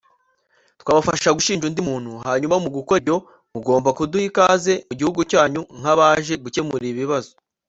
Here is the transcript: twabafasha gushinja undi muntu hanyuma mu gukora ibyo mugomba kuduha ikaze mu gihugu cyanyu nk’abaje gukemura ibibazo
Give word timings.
twabafasha 0.81 1.35
gushinja 1.37 1.65
undi 1.69 1.81
muntu 1.89 2.11
hanyuma 2.25 2.55
mu 2.63 2.69
gukora 2.75 2.99
ibyo 3.01 3.17
mugomba 3.53 3.89
kuduha 3.97 4.25
ikaze 4.29 4.73
mu 4.87 4.93
gihugu 4.99 5.19
cyanyu 5.31 5.61
nk’abaje 5.79 6.33
gukemura 6.43 6.85
ibibazo 6.93 7.31